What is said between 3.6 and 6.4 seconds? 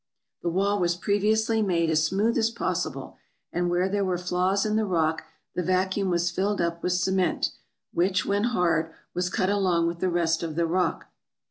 where there were flaws in the rock the vacuum was